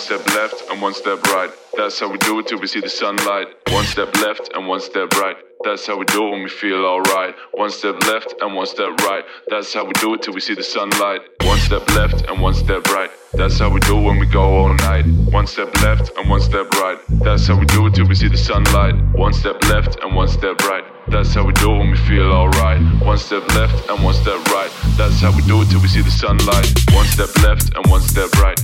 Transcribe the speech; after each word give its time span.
One 0.00 0.06
step 0.06 0.34
left 0.34 0.70
and 0.70 0.80
one 0.80 0.94
step 0.94 1.22
right. 1.24 1.50
That's 1.76 2.00
how 2.00 2.10
we 2.10 2.16
do 2.16 2.38
it 2.38 2.46
till 2.46 2.58
we 2.58 2.66
see 2.66 2.80
the 2.80 2.88
sunlight. 2.88 3.48
One 3.68 3.84
step 3.84 4.16
left 4.16 4.48
and 4.54 4.66
one 4.66 4.80
step 4.80 5.12
right. 5.16 5.36
That's 5.62 5.86
how 5.86 5.98
we 5.98 6.06
do 6.06 6.26
it 6.26 6.30
when 6.30 6.42
we 6.42 6.48
feel 6.48 6.86
alright. 6.86 7.34
One 7.52 7.68
step 7.68 8.02
left 8.04 8.34
and 8.40 8.56
one 8.56 8.64
step 8.64 8.96
right. 9.02 9.24
That's 9.48 9.74
how 9.74 9.84
we 9.84 9.92
do 10.00 10.14
it 10.14 10.22
till 10.22 10.32
we 10.32 10.40
see 10.40 10.54
the 10.54 10.62
sunlight. 10.62 11.20
One 11.42 11.58
step 11.58 11.86
left 11.94 12.24
and 12.30 12.40
one 12.40 12.54
step 12.54 12.86
right. 12.86 13.10
That's 13.34 13.58
how 13.58 13.68
we 13.68 13.78
do 13.80 13.98
it 13.98 14.02
when 14.02 14.18
we 14.18 14.24
go 14.24 14.40
all 14.40 14.72
night. 14.72 15.04
One 15.32 15.46
step 15.46 15.68
left 15.82 16.16
and 16.16 16.30
one 16.30 16.40
step 16.40 16.70
right. 16.76 16.98
That's 17.20 17.46
how 17.46 17.58
we 17.58 17.66
do 17.66 17.86
it 17.86 17.94
till 17.94 18.08
we 18.08 18.14
see 18.14 18.28
the 18.28 18.38
sunlight. 18.38 18.94
One 19.12 19.34
step 19.34 19.62
left 19.64 20.00
and 20.02 20.16
one 20.16 20.28
step 20.28 20.62
right. 20.62 20.84
That's 21.08 21.34
how 21.34 21.44
we 21.44 21.52
do 21.52 21.74
it 21.74 21.78
when 21.78 21.90
we 21.90 21.98
feel 22.08 22.32
alright. 22.32 22.80
One 23.04 23.18
step 23.18 23.46
left 23.54 23.86
and 23.90 24.02
one 24.02 24.14
step 24.14 24.42
right. 24.46 24.72
That's 24.96 25.20
how 25.20 25.36
we 25.36 25.42
do 25.42 25.60
it 25.60 25.68
till 25.68 25.82
we 25.82 25.88
see 25.88 26.00
the 26.00 26.10
sunlight. 26.10 26.72
One 26.94 27.04
step 27.04 27.36
left 27.42 27.76
and 27.76 27.84
one 27.90 28.00
step 28.00 28.32
right. 28.40 28.58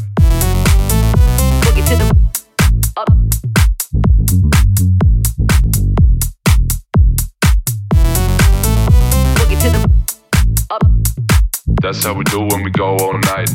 That's 11.86 12.02
how 12.02 12.14
we 12.14 12.24
do 12.24 12.40
when 12.40 12.64
we 12.64 12.70
go 12.70 12.96
all 12.96 13.12
night. 13.12 13.48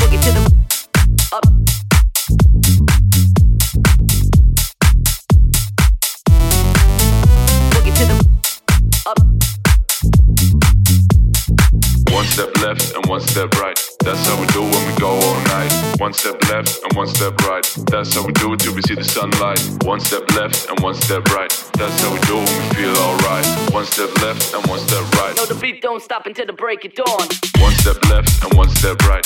Boogie 0.00 0.20
to 0.24 0.32
the 0.32 0.42
up. 1.32 1.44
Boogie 7.70 7.94
to 7.98 8.04
the 8.10 8.16
up. 9.06 9.18
One 12.12 12.24
step 12.24 12.56
left 12.62 12.96
and 12.96 13.06
one 13.06 13.20
step 13.20 13.54
right. 13.60 13.83
That's 14.04 14.28
how 14.28 14.38
we 14.38 14.46
do 14.48 14.60
when 14.60 14.86
we 14.86 14.92
go 15.00 15.08
all 15.08 15.40
night. 15.44 15.72
One 15.98 16.12
step 16.12 16.36
left 16.50 16.78
and 16.84 16.94
one 16.94 17.06
step 17.06 17.40
right. 17.48 17.64
That's 17.88 18.14
how 18.14 18.26
we 18.26 18.34
do 18.34 18.52
it 18.52 18.60
till 18.60 18.74
we 18.74 18.82
see 18.82 18.94
the 18.94 19.02
sunlight. 19.02 19.58
One 19.82 19.98
step 19.98 20.30
left 20.36 20.68
and 20.68 20.78
one 20.80 20.94
step 20.94 21.24
right. 21.30 21.48
That's 21.72 22.02
how 22.02 22.12
we 22.12 22.20
do 22.28 22.36
when 22.36 22.44
we 22.44 22.74
feel 22.76 22.94
alright. 22.98 23.46
One 23.72 23.86
step 23.86 24.14
left 24.20 24.52
and 24.52 24.66
one 24.66 24.78
step 24.80 25.10
right. 25.12 25.34
No, 25.36 25.46
the 25.46 25.54
beat 25.54 25.80
don't 25.80 26.02
stop 26.02 26.26
until 26.26 26.44
the 26.44 26.52
break 26.52 26.84
of 26.84 26.92
dawn. 26.92 27.26
One 27.64 27.72
step 27.80 27.96
left 28.10 28.44
and 28.44 28.52
one 28.52 28.68
step 28.76 29.00
right. 29.08 29.24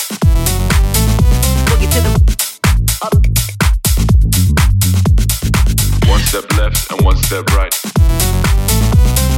Boogie 1.67 1.91
to 1.95 2.01
the 2.07 2.13
up. 3.03 3.15
One 6.09 6.21
step 6.21 6.53
left 6.57 6.93
and 6.93 7.05
one 7.05 7.17
step 7.17 7.51
right. 7.51 7.73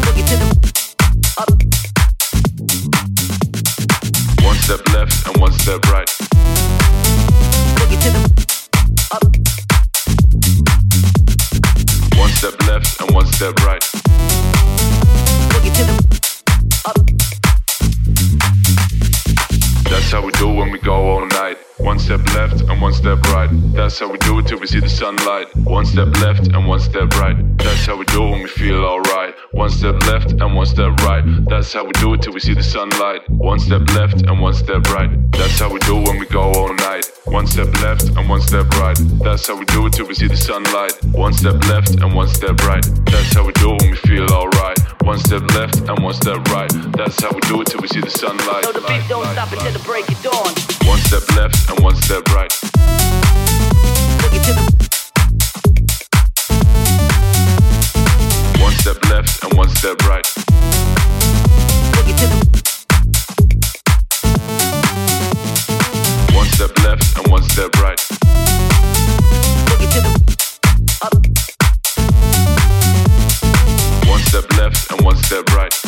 Boogie 0.05 0.27
to 0.29 0.37
the 0.37 0.49
up. 1.39 2.00
One 4.71 4.79
step 4.79 4.95
left 4.95 5.27
and 5.27 5.37
one 5.41 5.53
step 5.53 5.85
right. 5.87 6.07
Boogie 7.75 7.99
to 8.03 8.11
the 8.15 8.21
up. 9.11 9.25
One 12.17 12.31
step 12.31 12.55
left 12.69 13.01
and 13.01 13.11
one 13.13 13.27
step 13.27 13.57
right. 13.65 13.83
Boogie 15.51 15.75
to 15.75 15.83
the 15.91 15.95
up. 16.87 16.99
That's 19.91 20.13
how 20.13 20.23
we 20.25 20.31
do 20.33 20.47
when 20.47 20.71
we 20.71 20.79
go 20.79 20.95
all 20.95 21.27
night. 21.27 21.59
One 21.81 21.99
step 21.99 22.21
left 22.35 22.61
and 22.61 22.81
one 22.81 22.93
step 22.93 23.23
right. 23.33 23.49
That's 23.73 23.99
how 23.99 24.11
we 24.11 24.19
do 24.19 24.39
it 24.39 24.47
till 24.47 24.59
we 24.59 24.67
see 24.67 24.81
the 24.81 24.89
sunlight. 24.89 25.55
One 25.57 25.87
step 25.87 26.09
left 26.21 26.49
and 26.49 26.67
one 26.67 26.81
step 26.81 27.11
right. 27.17 27.37
That's 27.57 27.87
how 27.87 27.97
we 27.97 28.05
do 28.07 28.27
it 28.27 28.31
when 28.31 28.43
we 28.43 28.49
feel 28.49 28.85
alright. 28.85 29.35
One 29.53 29.71
step 29.71 30.01
left 30.07 30.33
and 30.33 30.55
one 30.55 30.67
step 30.67 30.93
right. 31.01 31.25
That's 31.49 31.73
how 31.73 31.85
we 31.85 31.93
do 31.93 32.13
it 32.15 32.23
till 32.23 32.33
we 32.33 32.41
see 32.41 32.55
the 32.55 32.63
sunlight. 32.63 33.29
One 33.31 33.59
step 33.59 33.83
left 33.95 34.23
and 34.23 34.41
one 34.41 34.55
step 34.55 34.83
right. 34.91 35.11
That's 35.33 35.59
how 35.59 35.73
we 35.73 35.79
do 35.81 35.99
it 35.99 36.09
when 36.09 36.19
we 36.19 36.27
go 36.27 36.53
all 36.53 36.75
night. 36.75 37.11
One 37.25 37.47
step 37.47 37.73
left 37.81 38.05
and 38.05 38.29
one 38.29 38.43
step 38.43 38.69
right. 38.77 38.99
That's 39.25 39.47
how 39.47 39.57
we 39.59 39.65
do 39.65 39.87
it 39.87 39.93
till 39.95 40.07
we 40.07 40.15
see 40.15 40.29
the 40.29 40.37
sunlight. 40.37 40.93
One 41.13 41.33
step 41.33 41.65
left 41.65 41.91
and 42.01 42.15
one 42.15 42.29
step 42.29 42.61
right. 42.65 42.85
That's 43.07 43.33
how 43.35 43.47
we 43.47 43.53
do 43.55 43.75
it 43.75 43.83
when 43.83 43.91
we 43.91 43.97
feel 43.97 44.31
alright. 44.31 44.79
One 45.03 45.19
step 45.19 45.43
left 45.55 45.77
and 45.89 46.03
one 46.03 46.15
step 46.15 46.45
right. 46.49 46.71
That's 46.93 47.23
how 47.23 47.31
we 47.33 47.41
do 47.43 47.61
it 47.63 47.69
till 47.69 47.81
we 47.81 47.89
see 47.89 48.01
the 48.01 48.11
sunlight. 48.11 48.65
No, 48.65 48.73
the 48.73 48.81
beat 48.83 49.09
don't 49.09 49.27
stop 49.33 49.51
until 49.53 49.73
the 49.73 49.85
break 49.85 50.09
of 50.09 50.23
dawn. 50.23 50.70
One 50.87 50.99
step 50.99 51.23
left 51.37 51.71
and 51.71 51.81
one 51.83 51.97
step 51.97 52.29
right. 52.35 52.51
Boogie 54.21 54.41
to 54.45 54.53
the 54.53 54.63
One 58.61 58.73
step 58.73 59.05
left 59.11 59.45
and 59.45 59.53
one 59.57 59.69
step 59.69 60.03
right. 60.03 60.25
boogie 61.95 62.17
to 62.19 62.27
the 62.27 62.37
One 66.35 66.47
step 66.47 66.79
left 66.85 67.17
and 67.19 67.27
one 67.31 67.43
step 67.43 67.75
right. 67.77 67.99
boogie 69.69 69.89
to 69.93 70.01
the 70.01 70.11
up. 71.03 71.15
One 74.09 74.21
step 74.21 74.53
left 74.57 74.91
and 74.91 75.01
one 75.05 75.17
step 75.17 75.47
right. 75.55 75.80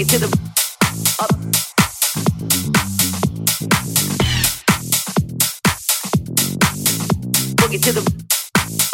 Boogie 0.00 0.12
to 0.12 0.18
the 0.18 0.28
up. 1.20 1.30
Boogie 7.56 7.82
to 7.82 7.92
the 7.92 8.00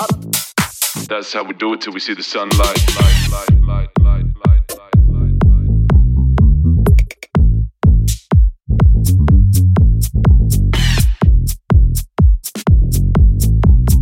up. 0.00 0.10
That's 1.08 1.32
how 1.32 1.44
we 1.44 1.54
do 1.54 1.74
it 1.74 1.82
till 1.82 1.92
we 1.92 2.00
see 2.00 2.14
the 2.14 2.24
sunlight. 2.24 2.58
Light, 2.58 3.28
light, 3.30 3.62
light, 3.62 3.88
light, 4.00 4.26
light, 4.44 4.64
light, 4.74 5.04
light, 5.08 5.36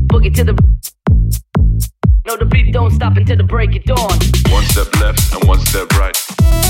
Boogie 0.09 0.35
to 0.37 0.45
the 0.45 0.55
No, 2.27 2.39
the 2.39 2.47
beat 2.47 2.73
don't 2.73 2.93
stop 2.93 3.19
until 3.19 3.37
the 3.37 3.45
break 3.45 3.77
of 3.77 3.85
dawn. 3.85 4.19
One 4.51 4.65
step 4.65 4.95
left 5.01 5.35
and 5.35 5.47
one 5.47 5.61
step 5.67 5.93
right. 5.99 6.64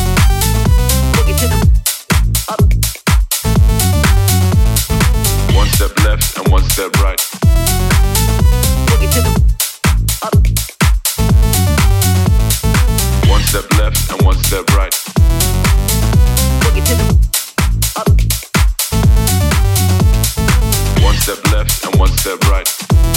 Step 21.25 21.53
left 21.53 21.87
and 21.87 21.99
one 21.99 22.11
step 22.19 22.39
right. 22.51 23.14